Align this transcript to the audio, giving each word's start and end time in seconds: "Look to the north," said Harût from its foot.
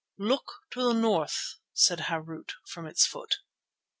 "Look 0.17 0.51
to 0.71 0.81
the 0.81 0.93
north," 0.99 1.59
said 1.73 1.99
Harût 1.99 2.53
from 2.65 2.87
its 2.87 3.05
foot. 3.05 3.35